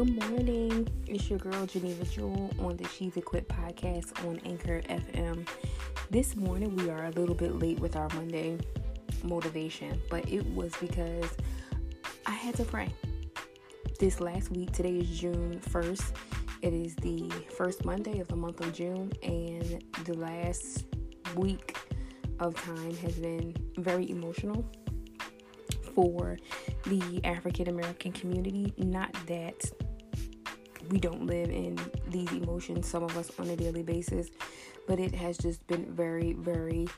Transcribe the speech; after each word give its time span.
Good 0.00 0.30
morning. 0.30 0.88
It's 1.06 1.28
your 1.28 1.38
girl 1.38 1.66
Geneva 1.66 2.06
Jewel 2.06 2.50
on 2.58 2.78
the 2.78 2.88
She's 2.88 3.18
Equipped 3.18 3.50
podcast 3.50 4.26
on 4.26 4.40
Anchor 4.46 4.80
FM. 4.88 5.46
This 6.08 6.34
morning 6.36 6.74
we 6.74 6.88
are 6.88 7.04
a 7.04 7.10
little 7.10 7.34
bit 7.34 7.58
late 7.58 7.78
with 7.80 7.96
our 7.96 8.08
Monday 8.14 8.56
motivation, 9.22 10.00
but 10.08 10.26
it 10.26 10.46
was 10.54 10.72
because 10.80 11.28
I 12.24 12.30
had 12.30 12.54
to 12.54 12.64
pray. 12.64 12.94
This 13.98 14.22
last 14.22 14.50
week, 14.50 14.72
today 14.72 15.00
is 15.00 15.20
June 15.20 15.60
1st. 15.68 16.12
It 16.62 16.72
is 16.72 16.96
the 16.96 17.30
first 17.54 17.84
Monday 17.84 18.20
of 18.20 18.28
the 18.28 18.36
month 18.36 18.62
of 18.62 18.72
June, 18.72 19.12
and 19.22 19.84
the 20.06 20.14
last 20.14 20.86
week 21.36 21.76
of 22.38 22.54
time 22.54 22.96
has 22.96 23.16
been 23.16 23.54
very 23.76 24.08
emotional 24.08 24.64
for 25.94 26.38
the 26.86 27.20
African 27.24 27.68
American 27.68 28.12
community. 28.12 28.72
Not 28.78 29.14
that 29.26 29.70
we 30.90 30.98
don't 30.98 31.26
live 31.26 31.50
in 31.50 31.78
these 32.08 32.30
emotions, 32.32 32.88
some 32.88 33.02
of 33.02 33.16
us 33.16 33.30
on 33.38 33.48
a 33.48 33.56
daily 33.56 33.82
basis, 33.82 34.28
but 34.86 34.98
it 34.98 35.14
has 35.14 35.38
just 35.38 35.64
been 35.68 35.86
very, 35.94 36.32
very 36.34 36.88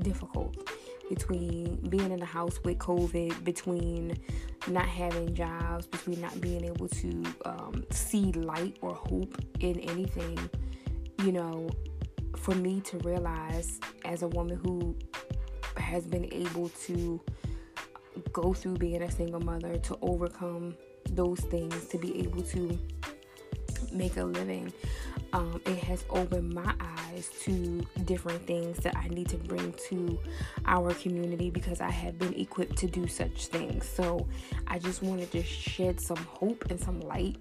difficult 0.00 0.56
between 1.08 1.76
being 1.88 2.10
in 2.10 2.18
the 2.18 2.26
house 2.26 2.58
with 2.64 2.78
COVID, 2.78 3.44
between 3.44 4.18
not 4.66 4.86
having 4.86 5.34
jobs, 5.34 5.86
between 5.86 6.20
not 6.20 6.40
being 6.40 6.64
able 6.64 6.88
to 6.88 7.22
um, 7.44 7.84
see 7.90 8.32
light 8.32 8.76
or 8.80 8.94
hope 8.94 9.36
in 9.60 9.78
anything. 9.80 10.38
You 11.22 11.32
know, 11.32 11.70
for 12.36 12.54
me 12.54 12.80
to 12.82 12.98
realize 12.98 13.78
as 14.04 14.22
a 14.22 14.28
woman 14.28 14.56
who 14.56 14.96
has 15.76 16.06
been 16.06 16.32
able 16.32 16.70
to 16.70 17.20
go 18.32 18.52
through 18.52 18.76
being 18.78 19.02
a 19.02 19.10
single 19.10 19.40
mother, 19.40 19.78
to 19.78 19.98
overcome 20.02 20.74
those 21.10 21.40
things, 21.40 21.84
to 21.86 21.98
be 21.98 22.20
able 22.20 22.42
to 22.42 22.78
make 23.92 24.16
a 24.16 24.24
living, 24.24 24.72
um, 25.32 25.60
it 25.66 25.78
has 25.78 26.04
opened 26.10 26.52
my 26.52 26.74
eyes 26.80 27.30
to 27.42 27.84
different 28.04 28.46
things 28.46 28.78
that 28.78 28.96
I 28.96 29.08
need 29.08 29.28
to 29.30 29.36
bring 29.36 29.74
to 29.88 30.18
our 30.66 30.92
community 30.94 31.50
because 31.50 31.80
I 31.80 31.90
have 31.90 32.18
been 32.18 32.34
equipped 32.34 32.76
to 32.78 32.86
do 32.86 33.06
such 33.06 33.46
things. 33.46 33.88
So 33.88 34.26
I 34.66 34.78
just 34.78 35.02
wanted 35.02 35.30
to 35.32 35.42
shed 35.42 36.00
some 36.00 36.18
hope 36.18 36.70
and 36.70 36.78
some 36.78 37.00
light 37.00 37.36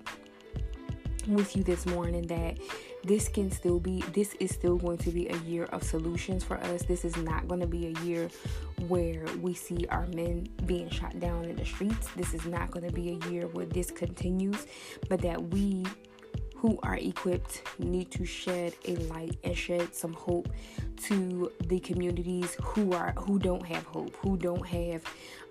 with 1.27 1.55
you 1.55 1.63
this 1.63 1.85
morning 1.85 2.25
that 2.27 2.57
this 3.03 3.27
can 3.27 3.51
still 3.51 3.79
be 3.79 4.01
this 4.13 4.33
is 4.39 4.51
still 4.51 4.77
going 4.77 4.97
to 4.97 5.11
be 5.11 5.27
a 5.27 5.37
year 5.39 5.65
of 5.65 5.83
solutions 5.83 6.43
for 6.43 6.57
us 6.57 6.83
this 6.83 7.05
is 7.05 7.15
not 7.17 7.47
going 7.47 7.61
to 7.61 7.67
be 7.67 7.87
a 7.87 7.99
year 8.01 8.29
where 8.87 9.25
we 9.39 9.53
see 9.53 9.85
our 9.89 10.07
men 10.07 10.47
being 10.65 10.89
shot 10.89 11.19
down 11.19 11.45
in 11.45 11.55
the 11.55 11.65
streets 11.65 12.09
this 12.15 12.33
is 12.33 12.45
not 12.45 12.71
going 12.71 12.85
to 12.85 12.91
be 12.91 13.09
a 13.09 13.29
year 13.29 13.47
where 13.47 13.65
this 13.65 13.91
continues 13.91 14.65
but 15.09 15.21
that 15.21 15.41
we 15.49 15.85
who 16.61 16.79
are 16.83 16.95
equipped 16.95 17.63
need 17.79 18.11
to 18.11 18.23
shed 18.23 18.73
a 18.87 18.95
light 19.07 19.37
and 19.43 19.57
shed 19.57 19.93
some 19.95 20.13
hope 20.13 20.47
to 20.95 21.51
the 21.65 21.79
communities 21.79 22.55
who 22.61 22.93
are 22.93 23.13
who 23.17 23.39
don't 23.39 23.65
have 23.65 23.83
hope 23.83 24.15
who 24.17 24.37
don't 24.37 24.65
have 24.67 25.03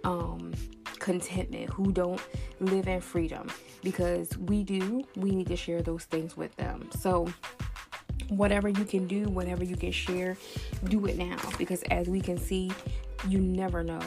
um 0.05 0.53
contentment, 1.00 1.70
who 1.70 1.91
don't 1.91 2.20
live 2.61 2.86
in 2.86 3.00
freedom. 3.00 3.48
Because 3.83 4.28
we 4.38 4.62
do, 4.62 5.03
we 5.16 5.33
need 5.33 5.48
to 5.48 5.56
share 5.56 5.83
those 5.83 6.05
things 6.05 6.36
with 6.36 6.55
them. 6.56 6.88
So, 7.00 7.27
whatever 8.28 8.69
you 8.69 8.84
can 8.84 9.08
do, 9.08 9.25
whatever 9.25 9.64
you 9.64 9.75
can 9.75 9.91
share, 9.91 10.36
do 10.84 11.05
it 11.06 11.16
now. 11.16 11.38
Because 11.58 11.83
as 11.91 12.08
we 12.08 12.20
can 12.20 12.38
see, 12.38 12.70
you 13.29 13.39
never 13.39 13.83
know 13.83 14.01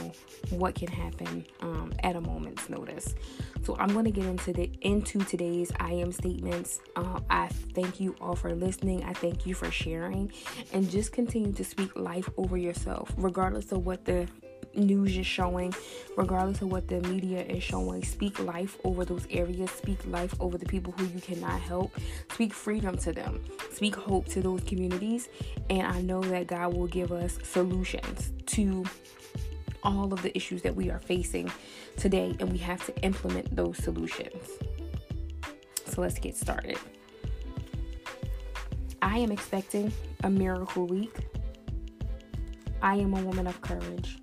what 0.49 0.75
can 0.75 0.87
happen 0.87 1.45
um, 1.61 1.93
at 2.03 2.15
a 2.15 2.21
moment's 2.21 2.69
notice. 2.69 3.15
So 3.63 3.75
I'm 3.77 3.89
going 3.89 4.05
to 4.05 4.11
get 4.11 4.25
into 4.25 4.53
the 4.53 4.71
into 4.81 5.19
today's 5.19 5.71
I 5.79 5.93
am 5.93 6.11
statements. 6.11 6.79
Uh, 6.95 7.19
I 7.29 7.47
thank 7.47 7.99
you 7.99 8.15
all 8.19 8.35
for 8.35 8.53
listening. 8.53 9.03
I 9.03 9.13
thank 9.13 9.45
you 9.45 9.53
for 9.53 9.71
sharing, 9.71 10.31
and 10.73 10.89
just 10.89 11.11
continue 11.11 11.53
to 11.53 11.63
speak 11.63 11.95
life 11.95 12.29
over 12.37 12.57
yourself, 12.57 13.13
regardless 13.17 13.71
of 13.71 13.85
what 13.85 14.05
the 14.05 14.27
news 14.75 15.15
is 15.17 15.25
showing, 15.25 15.73
regardless 16.17 16.61
of 16.61 16.71
what 16.71 16.87
the 16.87 17.01
media 17.01 17.43
is 17.43 17.63
showing. 17.63 18.03
Speak 18.03 18.39
life 18.39 18.77
over 18.83 19.05
those 19.05 19.27
areas, 19.29 19.71
speak 19.71 19.99
life 20.07 20.35
over 20.39 20.57
the 20.57 20.65
people 20.65 20.93
who 20.97 21.05
you 21.05 21.21
cannot 21.21 21.59
help, 21.59 21.95
speak 22.31 22.53
freedom 22.53 22.97
to 22.97 23.11
them, 23.11 23.43
speak 23.71 23.95
hope 23.95 24.27
to 24.27 24.41
those 24.41 24.61
communities. 24.63 25.29
And 25.69 25.85
I 25.85 26.01
know 26.01 26.21
that 26.21 26.47
God 26.47 26.73
will 26.73 26.87
give 26.87 27.11
us 27.11 27.37
solutions 27.43 28.31
to 28.47 28.83
all 29.83 30.13
of 30.13 30.21
the 30.21 30.35
issues 30.35 30.61
that 30.61 30.75
we 30.75 30.89
are 30.89 30.99
facing 30.99 31.51
today, 31.97 32.35
and 32.39 32.51
we 32.51 32.57
have 32.59 32.85
to 32.85 32.95
implement 33.01 33.55
those 33.55 33.77
solutions. 33.77 34.47
So 35.87 36.01
let's 36.01 36.17
get 36.17 36.35
started. 36.35 36.77
I 39.01 39.17
am 39.17 39.31
expecting 39.31 39.91
a 40.23 40.29
miracle 40.29 40.87
week. 40.87 41.13
I 42.81 42.95
am 42.95 43.13
a 43.13 43.21
woman 43.21 43.47
of 43.47 43.61
courage. 43.61 44.17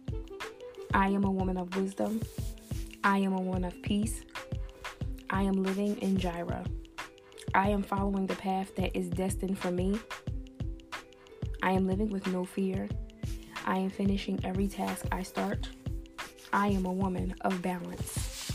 I 0.93 1.09
am 1.09 1.25
a 1.25 1.31
woman 1.31 1.57
of 1.57 1.77
wisdom. 1.77 2.21
I 3.05 3.19
am 3.19 3.33
a 3.33 3.41
woman 3.41 3.65
of 3.65 3.81
peace. 3.83 4.23
I 5.31 5.43
am 5.43 5.63
living 5.63 5.97
in 5.99 6.19
Jireh. 6.19 6.65
I 7.55 7.69
am 7.69 7.83
following 7.83 8.27
the 8.27 8.35
path 8.35 8.75
that 8.77 8.97
is 8.97 9.09
destined 9.09 9.59
for 9.59 9.71
me. 9.71 9.99
I 11.63 11.73
am 11.73 11.87
living 11.87 12.11
with 12.11 12.27
no 12.27 12.45
fear. 12.45 12.89
I 13.67 13.79
am 13.79 13.91
finishing 13.91 14.41
every 14.45 14.67
task 14.67 15.07
I 15.13 15.23
start. 15.23 15.69
I 16.53 16.69
am 16.69 16.87
a 16.87 16.93
woman 16.93 17.35
of 17.43 17.63
balance. 17.63 18.53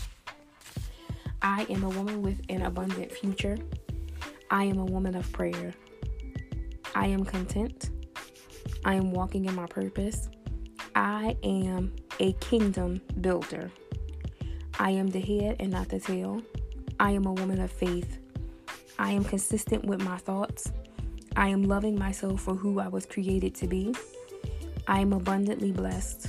I 1.42 1.66
am 1.70 1.84
a 1.84 1.90
woman 1.90 2.22
with 2.22 2.42
an 2.50 2.64
abundant 2.64 3.12
future. 3.12 3.58
I 4.50 4.66
am 4.66 4.80
a 4.80 4.86
woman 4.86 5.16
of 5.16 5.32
prayer. 5.32 5.74
I 6.94 7.08
am 7.08 7.24
content. 7.24 7.92
I 8.84 8.96
am 8.96 9.12
walking 9.12 9.46
in 9.46 9.56
my 9.56 9.68
purpose. 9.68 10.30
I 10.96 11.38
am 11.44 11.94
a 12.20 12.34
kingdom 12.34 13.02
builder. 13.22 13.72
I 14.80 14.92
am 14.92 15.08
the 15.08 15.20
head 15.20 15.58
and 15.60 15.72
not 15.72 15.90
the 15.90 16.00
tail. 16.00 16.42
I 17.00 17.12
am 17.12 17.26
a 17.26 17.34
woman 17.34 17.60
of 17.60 17.72
faith. 17.72 18.20
I 18.98 19.12
am 19.12 19.24
consistent 19.24 19.86
with 19.86 20.02
my 20.02 20.18
thoughts. 20.18 20.72
I 21.36 21.50
am 21.50 21.64
loving 21.64 21.98
myself 22.00 22.42
for 22.42 22.56
who 22.56 22.80
I 22.80 22.88
was 22.88 23.06
created 23.06 23.56
to 23.56 23.68
be. 23.68 23.94
I 24.88 25.00
am 25.00 25.14
abundantly 25.14 25.72
blessed. 25.72 26.28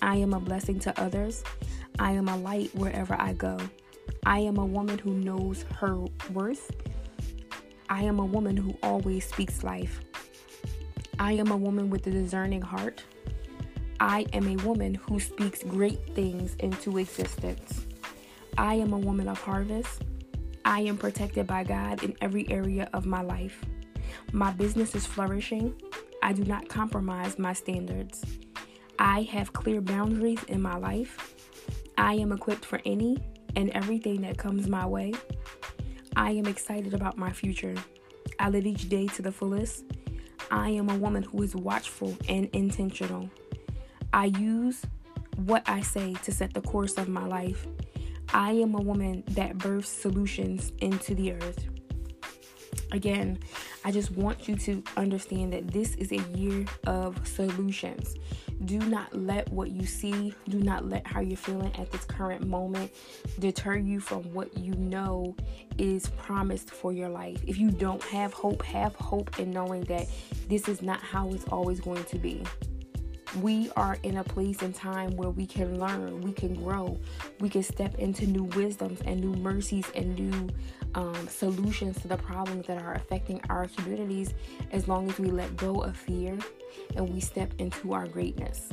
I 0.00 0.16
am 0.16 0.32
a 0.32 0.40
blessing 0.40 0.80
to 0.80 1.00
others. 1.00 1.44
I 1.98 2.12
am 2.12 2.28
a 2.28 2.36
light 2.36 2.74
wherever 2.74 3.14
I 3.14 3.34
go. 3.34 3.58
I 4.26 4.40
am 4.40 4.56
a 4.56 4.66
woman 4.66 4.98
who 4.98 5.14
knows 5.14 5.64
her 5.76 5.96
worth. 6.32 6.70
I 7.88 8.02
am 8.02 8.18
a 8.18 8.24
woman 8.24 8.56
who 8.56 8.76
always 8.82 9.26
speaks 9.26 9.62
life. 9.62 10.00
I 11.18 11.32
am 11.32 11.52
a 11.52 11.56
woman 11.56 11.90
with 11.90 12.06
a 12.06 12.10
discerning 12.10 12.62
heart. 12.62 13.02
I 14.02 14.26
am 14.32 14.48
a 14.48 14.60
woman 14.64 14.94
who 14.94 15.20
speaks 15.20 15.62
great 15.62 16.16
things 16.16 16.56
into 16.56 16.98
existence. 16.98 17.86
I 18.58 18.74
am 18.74 18.92
a 18.92 18.98
woman 18.98 19.28
of 19.28 19.40
harvest. 19.40 20.02
I 20.64 20.80
am 20.80 20.96
protected 20.96 21.46
by 21.46 21.62
God 21.62 22.02
in 22.02 22.16
every 22.20 22.50
area 22.50 22.90
of 22.94 23.06
my 23.06 23.22
life. 23.22 23.64
My 24.32 24.50
business 24.50 24.96
is 24.96 25.06
flourishing. 25.06 25.80
I 26.20 26.32
do 26.32 26.42
not 26.42 26.68
compromise 26.68 27.38
my 27.38 27.52
standards. 27.52 28.24
I 28.98 29.22
have 29.22 29.52
clear 29.52 29.80
boundaries 29.80 30.42
in 30.48 30.60
my 30.60 30.78
life. 30.78 31.36
I 31.96 32.14
am 32.14 32.32
equipped 32.32 32.64
for 32.64 32.80
any 32.84 33.18
and 33.54 33.70
everything 33.70 34.22
that 34.22 34.36
comes 34.36 34.66
my 34.66 34.84
way. 34.84 35.12
I 36.16 36.32
am 36.32 36.46
excited 36.46 36.92
about 36.92 37.18
my 37.18 37.30
future. 37.30 37.76
I 38.40 38.48
live 38.48 38.66
each 38.66 38.88
day 38.88 39.06
to 39.06 39.22
the 39.22 39.30
fullest. 39.30 39.84
I 40.50 40.70
am 40.70 40.90
a 40.90 40.96
woman 40.96 41.22
who 41.22 41.40
is 41.42 41.54
watchful 41.54 42.16
and 42.28 42.50
intentional. 42.52 43.30
I 44.12 44.26
use 44.26 44.82
what 45.36 45.62
I 45.66 45.80
say 45.80 46.14
to 46.22 46.32
set 46.32 46.52
the 46.52 46.60
course 46.60 46.98
of 46.98 47.08
my 47.08 47.26
life. 47.26 47.66
I 48.34 48.52
am 48.52 48.74
a 48.74 48.80
woman 48.80 49.24
that 49.28 49.58
births 49.58 49.88
solutions 49.88 50.72
into 50.80 51.14
the 51.14 51.32
earth. 51.32 51.66
Again, 52.92 53.38
I 53.84 53.90
just 53.90 54.10
want 54.12 54.48
you 54.48 54.56
to 54.56 54.82
understand 54.98 55.54
that 55.54 55.68
this 55.68 55.94
is 55.94 56.12
a 56.12 56.20
year 56.36 56.66
of 56.86 57.26
solutions. 57.26 58.14
Do 58.66 58.78
not 58.78 59.14
let 59.14 59.50
what 59.50 59.70
you 59.70 59.86
see, 59.86 60.34
do 60.48 60.58
not 60.60 60.88
let 60.88 61.06
how 61.06 61.20
you're 61.20 61.36
feeling 61.36 61.74
at 61.76 61.90
this 61.90 62.04
current 62.04 62.46
moment 62.46 62.92
deter 63.38 63.76
you 63.76 63.98
from 63.98 64.22
what 64.34 64.56
you 64.56 64.74
know 64.74 65.34
is 65.78 66.08
promised 66.10 66.70
for 66.70 66.92
your 66.92 67.08
life. 67.08 67.42
If 67.46 67.58
you 67.58 67.70
don't 67.70 68.02
have 68.04 68.32
hope, 68.32 68.62
have 68.62 68.94
hope 68.94 69.38
in 69.38 69.50
knowing 69.50 69.82
that 69.84 70.06
this 70.48 70.68
is 70.68 70.82
not 70.82 71.00
how 71.00 71.32
it's 71.32 71.44
always 71.44 71.80
going 71.80 72.04
to 72.04 72.18
be 72.18 72.44
we 73.40 73.70
are 73.76 73.98
in 74.02 74.18
a 74.18 74.24
place 74.24 74.62
and 74.62 74.74
time 74.74 75.16
where 75.16 75.30
we 75.30 75.46
can 75.46 75.78
learn, 75.78 76.20
we 76.20 76.32
can 76.32 76.54
grow, 76.54 76.98
we 77.40 77.48
can 77.48 77.62
step 77.62 77.94
into 77.96 78.26
new 78.26 78.44
wisdoms 78.44 79.00
and 79.04 79.20
new 79.20 79.32
mercies 79.40 79.86
and 79.94 80.18
new 80.18 80.48
um, 80.94 81.28
solutions 81.28 82.00
to 82.02 82.08
the 82.08 82.16
problems 82.16 82.66
that 82.66 82.82
are 82.82 82.94
affecting 82.94 83.40
our 83.48 83.68
communities 83.68 84.34
as 84.70 84.88
long 84.88 85.08
as 85.08 85.18
we 85.18 85.30
let 85.30 85.56
go 85.56 85.80
of 85.80 85.96
fear 85.96 86.38
and 86.96 87.12
we 87.12 87.20
step 87.20 87.52
into 87.58 87.92
our 87.92 88.06
greatness. 88.06 88.68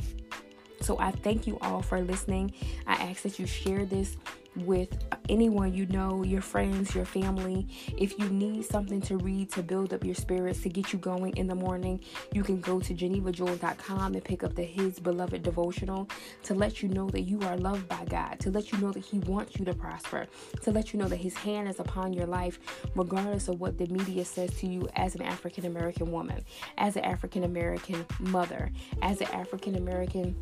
So 0.82 0.98
I 0.98 1.10
thank 1.10 1.46
you 1.46 1.58
all 1.60 1.82
for 1.82 2.00
listening. 2.00 2.52
I 2.86 2.94
ask 2.94 3.22
that 3.22 3.38
you 3.38 3.46
share 3.46 3.84
this 3.84 4.16
with 4.56 4.96
anyone 5.28 5.72
you 5.72 5.86
know, 5.86 6.24
your 6.24 6.40
friends, 6.40 6.94
your 6.94 7.04
family. 7.04 7.68
If 7.96 8.18
you 8.18 8.28
need 8.28 8.64
something 8.64 9.00
to 9.02 9.16
read 9.16 9.50
to 9.52 9.62
build 9.62 9.94
up 9.94 10.04
your 10.04 10.14
spirits, 10.14 10.60
to 10.62 10.68
get 10.68 10.92
you 10.92 10.98
going 10.98 11.36
in 11.36 11.46
the 11.46 11.54
morning, 11.54 12.00
you 12.32 12.42
can 12.42 12.60
go 12.60 12.80
to 12.80 12.94
genevajewel.com 12.94 14.14
and 14.14 14.24
pick 14.24 14.42
up 14.42 14.54
the 14.54 14.64
His 14.64 14.98
Beloved 14.98 15.42
devotional 15.42 16.08
to 16.42 16.54
let 16.54 16.82
you 16.82 16.88
know 16.88 17.08
that 17.10 17.22
you 17.22 17.40
are 17.42 17.56
loved 17.56 17.88
by 17.88 18.04
God, 18.06 18.40
to 18.40 18.50
let 18.50 18.72
you 18.72 18.78
know 18.78 18.90
that 18.92 19.04
He 19.04 19.18
wants 19.20 19.58
you 19.58 19.64
to 19.64 19.74
prosper, 19.74 20.26
to 20.62 20.70
let 20.70 20.92
you 20.92 20.98
know 20.98 21.08
that 21.08 21.16
His 21.16 21.36
hand 21.36 21.68
is 21.68 21.80
upon 21.80 22.12
your 22.12 22.26
life, 22.26 22.58
regardless 22.94 23.48
of 23.48 23.60
what 23.60 23.78
the 23.78 23.86
media 23.86 24.24
says 24.24 24.54
to 24.56 24.66
you 24.66 24.88
as 24.96 25.14
an 25.14 25.22
African 25.22 25.66
American 25.66 26.10
woman, 26.10 26.44
as 26.78 26.96
an 26.96 27.04
African 27.04 27.44
American 27.44 28.04
mother, 28.18 28.70
as 29.02 29.20
an 29.20 29.28
African 29.28 29.76
American 29.76 30.34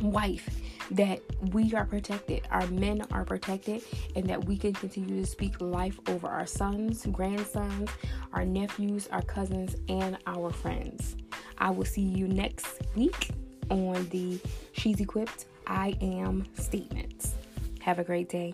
wife 0.00 0.48
that 0.92 1.20
we 1.52 1.74
are 1.74 1.84
protected, 1.84 2.46
our 2.50 2.66
men 2.68 3.02
are 3.10 3.24
protected, 3.24 3.82
and 4.16 4.26
that 4.26 4.44
we 4.44 4.56
can 4.56 4.72
continue 4.72 5.20
to 5.20 5.26
speak 5.26 5.60
life 5.60 5.98
over 6.08 6.26
our 6.26 6.46
sons, 6.46 7.06
grandsons, 7.12 7.90
our 8.32 8.44
nephews, 8.44 9.08
our 9.12 9.22
cousins, 9.22 9.76
and 9.88 10.18
our 10.26 10.50
friends. 10.50 11.16
I 11.58 11.70
will 11.70 11.84
see 11.84 12.02
you 12.02 12.28
next 12.28 12.82
week 12.94 13.30
on 13.70 14.06
the 14.08 14.40
She's 14.72 15.00
Equipped 15.00 15.46
I 15.66 15.96
Am 16.00 16.46
statements. 16.54 17.34
Have 17.80 17.98
a 17.98 18.04
great 18.04 18.28
day. 18.28 18.52